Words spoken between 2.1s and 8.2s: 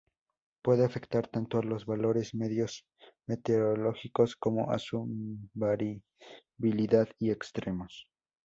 medios meteorológicos como a su variabilidad y extremos.